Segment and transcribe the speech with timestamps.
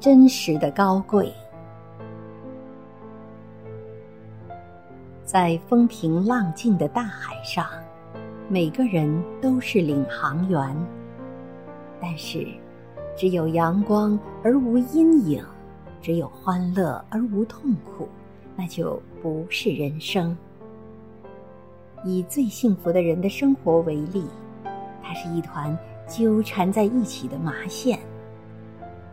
[0.00, 1.32] 真实的高贵。
[5.24, 7.66] 在风平浪静的大海上，
[8.48, 10.74] 每个人都是领航员。
[12.00, 12.46] 但是，
[13.16, 15.44] 只有阳光而无阴影，
[16.00, 18.08] 只有欢乐而无痛苦，
[18.56, 20.36] 那就不是人生。
[22.04, 24.24] 以最幸福的人的生活为例，
[25.02, 25.76] 它是一团
[26.06, 27.98] 纠缠在一起的麻线，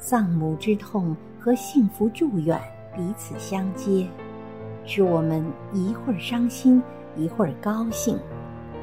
[0.00, 2.58] 丧母之痛和幸福祝愿
[2.96, 4.08] 彼此相接。
[4.86, 6.82] 使我们一会儿伤心，
[7.16, 8.18] 一会儿高兴，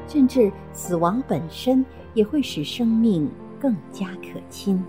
[0.06, 3.28] 甚至死亡本身也会使生命
[3.60, 4.82] 更加可亲。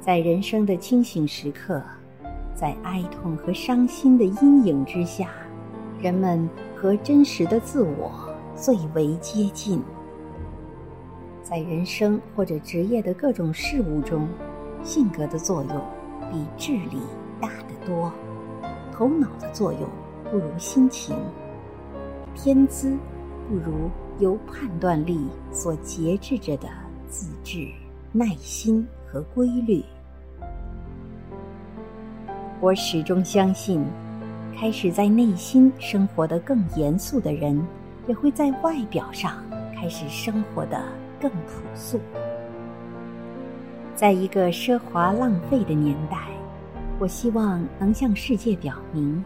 [0.00, 1.82] 在人生的清醒时刻，
[2.54, 5.30] 在哀痛和伤心的阴影之下，
[6.00, 8.12] 人们和真实的自我
[8.54, 9.82] 最为接近。
[11.42, 14.28] 在人生或者职业的各种事物中，
[14.82, 15.80] 性格的作用
[16.30, 17.00] 比智力
[17.40, 18.12] 大得多。
[18.92, 19.88] 头脑的作用
[20.30, 21.16] 不如心情，
[22.34, 22.96] 天资
[23.48, 26.68] 不如由判断力所节制着的
[27.08, 27.68] 自制、
[28.12, 29.82] 耐心和规律。
[32.60, 33.82] 我始终相信，
[34.54, 37.66] 开始在内心生活的更严肃的人，
[38.06, 39.42] 也会在外表上
[39.74, 40.78] 开始生活的
[41.18, 41.98] 更朴素。
[43.94, 46.28] 在一个奢华浪费的年代。
[46.98, 49.24] 我希望能向世界表明，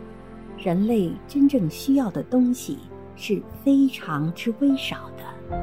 [0.57, 2.79] 人类真正需要的东西
[3.17, 5.59] 是非常之微少的。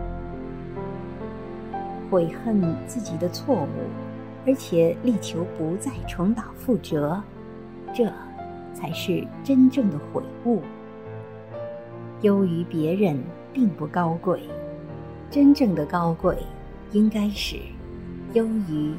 [2.10, 3.68] 悔恨自己的错误，
[4.46, 7.22] 而且力求不再重蹈覆辙，
[7.94, 8.12] 这
[8.74, 10.62] 才是真正的悔悟。
[12.22, 13.18] 优于别人
[13.54, 14.42] 并不高贵，
[15.30, 16.38] 真正的高贵
[16.92, 17.56] 应该是
[18.34, 18.94] 优于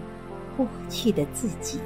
[0.56, 1.78] 过去的自己。